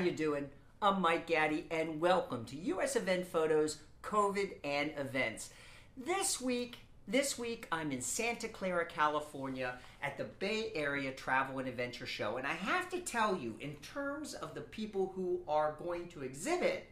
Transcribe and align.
you 0.00 0.12
doing? 0.12 0.48
I'm 0.80 1.02
Mike 1.02 1.26
Gaddy, 1.26 1.66
and 1.70 2.00
welcome 2.00 2.46
to 2.46 2.56
U.S. 2.56 2.96
Event 2.96 3.26
Photos, 3.26 3.80
COVID 4.02 4.52
and 4.64 4.92
Events. 4.96 5.50
This 5.94 6.40
week, 6.40 6.78
this 7.06 7.38
week 7.38 7.68
I'm 7.70 7.92
in 7.92 8.00
Santa 8.00 8.48
Clara, 8.48 8.86
California, 8.86 9.74
at 10.02 10.16
the 10.16 10.24
Bay 10.24 10.72
Area 10.74 11.12
Travel 11.12 11.58
and 11.58 11.68
Adventure 11.68 12.06
Show, 12.06 12.38
and 12.38 12.46
I 12.46 12.54
have 12.54 12.88
to 12.90 13.00
tell 13.00 13.36
you, 13.36 13.56
in 13.60 13.74
terms 13.82 14.32
of 14.32 14.54
the 14.54 14.62
people 14.62 15.12
who 15.14 15.40
are 15.46 15.76
going 15.84 16.08
to 16.08 16.22
exhibit, 16.22 16.86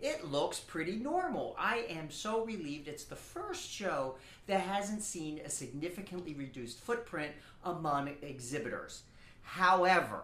it 0.00 0.24
looks 0.24 0.58
pretty 0.58 0.96
normal. 0.96 1.54
I 1.58 1.84
am 1.90 2.10
so 2.10 2.46
relieved 2.46 2.88
it's 2.88 3.04
the 3.04 3.14
first 3.14 3.70
show 3.70 4.14
that 4.46 4.60
hasn't 4.60 5.02
seen 5.02 5.40
a 5.44 5.50
significantly 5.50 6.32
reduced 6.32 6.80
footprint 6.80 7.32
among 7.62 8.14
exhibitors. 8.22 9.02
However, 9.42 10.22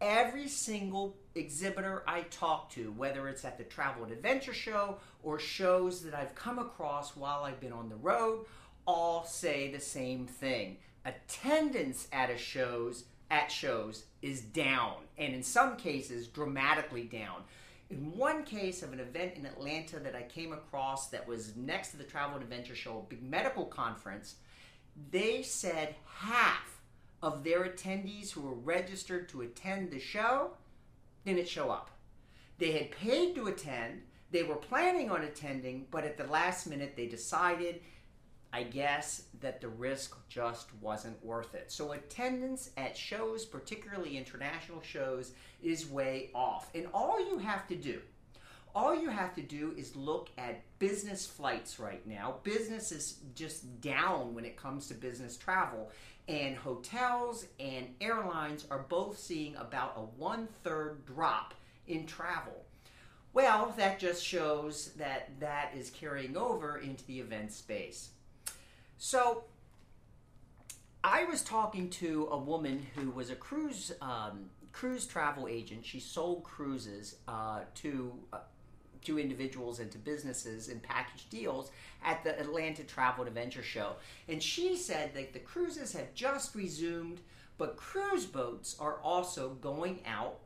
every 0.00 0.48
single 0.48 1.16
exhibitor 1.34 2.02
I 2.06 2.22
talk 2.22 2.70
to, 2.72 2.92
whether 2.92 3.28
it's 3.28 3.44
at 3.44 3.58
the 3.58 3.64
Travel 3.64 4.04
and 4.04 4.12
Adventure 4.12 4.54
Show 4.54 4.98
or 5.22 5.38
shows 5.38 6.02
that 6.02 6.14
I've 6.14 6.34
come 6.34 6.58
across 6.58 7.16
while 7.16 7.44
I've 7.44 7.60
been 7.60 7.72
on 7.72 7.88
the 7.88 7.96
road, 7.96 8.46
all 8.86 9.24
say 9.24 9.70
the 9.70 9.80
same 9.80 10.26
thing. 10.26 10.78
Attendance 11.04 12.08
at 12.12 12.30
a 12.30 12.38
shows 12.38 13.04
at 13.30 13.52
shows 13.52 14.04
is 14.22 14.40
down, 14.40 14.94
and 15.18 15.34
in 15.34 15.42
some 15.42 15.76
cases 15.76 16.28
dramatically 16.28 17.04
down. 17.04 17.42
In 17.90 18.16
one 18.16 18.44
case 18.44 18.82
of 18.82 18.92
an 18.92 19.00
event 19.00 19.34
in 19.36 19.46
Atlanta 19.46 19.98
that 19.98 20.14
I 20.14 20.22
came 20.22 20.52
across 20.52 21.08
that 21.08 21.26
was 21.26 21.56
next 21.56 21.90
to 21.90 21.96
the 21.96 22.04
Travel 22.04 22.36
and 22.36 22.44
Adventure 22.44 22.74
Show, 22.74 22.98
a 22.98 23.02
big 23.02 23.22
medical 23.22 23.64
conference, 23.64 24.36
they 25.10 25.42
said 25.42 25.94
half 26.06 26.67
of 27.22 27.44
their 27.44 27.64
attendees 27.64 28.30
who 28.30 28.40
were 28.40 28.54
registered 28.54 29.28
to 29.28 29.42
attend 29.42 29.90
the 29.90 29.98
show 29.98 30.52
didn't 31.24 31.48
show 31.48 31.70
up. 31.70 31.90
They 32.58 32.72
had 32.72 32.90
paid 32.90 33.34
to 33.34 33.46
attend, 33.46 34.02
they 34.30 34.42
were 34.42 34.56
planning 34.56 35.10
on 35.10 35.22
attending, 35.22 35.86
but 35.90 36.04
at 36.04 36.16
the 36.16 36.26
last 36.26 36.66
minute 36.66 36.94
they 36.96 37.06
decided, 37.06 37.80
I 38.52 38.62
guess, 38.64 39.24
that 39.40 39.60
the 39.60 39.68
risk 39.68 40.16
just 40.28 40.74
wasn't 40.80 41.24
worth 41.24 41.54
it. 41.54 41.70
So 41.70 41.92
attendance 41.92 42.70
at 42.76 42.96
shows, 42.96 43.44
particularly 43.44 44.16
international 44.16 44.80
shows, 44.82 45.32
is 45.62 45.88
way 45.88 46.30
off. 46.34 46.70
And 46.74 46.88
all 46.92 47.20
you 47.20 47.38
have 47.38 47.66
to 47.68 47.76
do, 47.76 48.00
all 48.78 48.94
you 48.94 49.10
have 49.10 49.34
to 49.34 49.42
do 49.42 49.74
is 49.76 49.96
look 49.96 50.30
at 50.38 50.62
business 50.78 51.26
flights 51.26 51.80
right 51.80 52.06
now. 52.06 52.36
Business 52.44 52.92
is 52.92 53.16
just 53.34 53.80
down 53.80 54.36
when 54.36 54.44
it 54.44 54.56
comes 54.56 54.86
to 54.86 54.94
business 54.94 55.36
travel 55.36 55.90
and 56.28 56.54
hotels 56.54 57.46
and 57.58 57.88
airlines 58.00 58.66
are 58.70 58.86
both 58.88 59.18
seeing 59.18 59.56
about 59.56 59.94
a 59.96 60.00
one 60.00 60.46
third 60.62 61.04
drop 61.06 61.54
in 61.88 62.06
travel. 62.06 62.64
Well, 63.32 63.74
that 63.76 63.98
just 63.98 64.24
shows 64.24 64.92
that 64.96 65.30
that 65.40 65.72
is 65.76 65.90
carrying 65.90 66.36
over 66.36 66.78
into 66.78 67.04
the 67.06 67.18
event 67.18 67.52
space. 67.52 68.10
So, 68.96 69.44
I 71.02 71.24
was 71.24 71.42
talking 71.42 71.90
to 71.90 72.28
a 72.30 72.38
woman 72.38 72.86
who 72.94 73.10
was 73.10 73.30
a 73.30 73.36
cruise 73.36 73.90
um, 74.00 74.50
cruise 74.70 75.06
travel 75.06 75.48
agent. 75.48 75.84
She 75.84 75.98
sold 75.98 76.44
cruises 76.44 77.16
uh, 77.26 77.60
to 77.76 78.12
uh, 78.32 78.38
to 79.02 79.18
individuals 79.18 79.78
and 79.80 79.90
to 79.92 79.98
businesses 79.98 80.68
in 80.68 80.80
package 80.80 81.28
deals 81.30 81.70
at 82.04 82.22
the 82.24 82.38
Atlanta 82.38 82.82
Travel 82.84 83.26
Adventure 83.26 83.62
Show. 83.62 83.96
And 84.28 84.42
she 84.42 84.76
said 84.76 85.14
that 85.14 85.32
the 85.32 85.38
cruises 85.38 85.92
have 85.92 86.14
just 86.14 86.54
resumed, 86.54 87.20
but 87.56 87.76
cruise 87.76 88.26
boats 88.26 88.76
are 88.78 88.98
also 89.02 89.50
going 89.60 90.00
out 90.06 90.38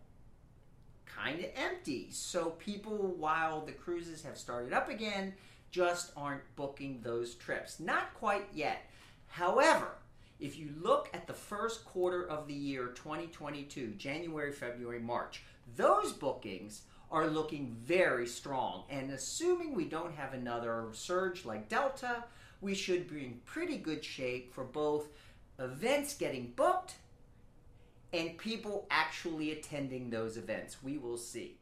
kind 1.07 1.41
of 1.41 1.51
empty. 1.57 2.09
So 2.11 2.51
people, 2.51 3.15
while 3.19 3.65
the 3.65 3.73
cruises 3.73 4.23
have 4.23 4.39
started 4.39 4.73
up 4.73 4.89
again, 4.89 5.35
just 5.71 6.13
aren't 6.17 6.43
booking 6.57 7.01
those 7.03 7.35
trips. 7.35 7.81
Not 7.81 8.15
quite 8.15 8.47
yet. 8.53 8.89
However, 9.29 9.93
if 10.39 10.59
you 10.59 10.71
look 10.81 11.09
at 11.15 11.27
the 11.27 11.33
first 11.33 11.85
quarter 11.85 12.29
of 12.29 12.49
the 12.49 12.55
year 12.55 12.89
2022, 12.89 13.95
January, 13.97 14.53
February, 14.53 14.99
March, 14.99 15.43
those 15.77 16.13
bookings 16.13 16.83
are 17.13 17.27
looking 17.27 17.77
very 17.85 18.27
strong. 18.27 18.85
And 18.91 19.13
assuming 19.13 19.75
we 19.75 19.85
don't 19.85 20.15
have 20.15 20.33
another 20.33 20.89
surge 20.93 21.45
like 21.45 21.69
Delta, 21.69 22.25
we 22.63 22.75
should 22.75 23.09
be 23.09 23.27
in 23.27 23.41
pretty 23.45 23.77
good 23.77 24.03
shape 24.03 24.53
for 24.55 24.65
both 24.65 25.09
events 25.59 26.15
getting 26.15 26.53
booked 26.57 26.95
and 28.13 28.39
people 28.39 28.87
actually 28.91 29.53
attending 29.53 30.11
those 30.11 30.37
events. 30.37 30.83
We 30.83 30.97
will 30.97 31.19
see. 31.19 31.59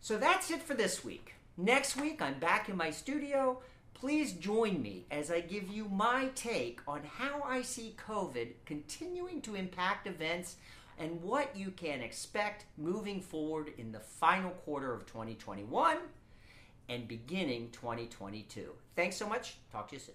So 0.00 0.16
that's 0.16 0.50
it 0.50 0.62
for 0.62 0.74
this 0.74 1.04
week. 1.04 1.34
Next 1.56 1.96
week, 1.96 2.22
I'm 2.22 2.38
back 2.38 2.68
in 2.68 2.76
my 2.76 2.90
studio. 2.90 3.60
Please 3.92 4.32
join 4.32 4.80
me 4.80 5.04
as 5.10 5.30
I 5.30 5.40
give 5.40 5.68
you 5.68 5.86
my 5.86 6.30
take 6.34 6.80
on 6.88 7.02
how 7.04 7.42
I 7.44 7.62
see 7.62 7.94
COVID 8.08 8.52
continuing 8.64 9.42
to 9.42 9.56
impact 9.56 10.06
events 10.06 10.56
and 10.98 11.22
what 11.22 11.56
you 11.56 11.70
can 11.70 12.00
expect 12.00 12.66
moving 12.76 13.20
forward 13.20 13.72
in 13.78 13.92
the 13.92 14.00
final 14.00 14.50
quarter 14.50 14.92
of 14.92 15.06
2021 15.06 15.96
and 16.88 17.08
beginning 17.08 17.70
2022. 17.72 18.72
Thanks 18.96 19.16
so 19.16 19.28
much. 19.28 19.56
Talk 19.72 19.88
to 19.88 19.96
you 19.96 20.00
soon. 20.00 20.14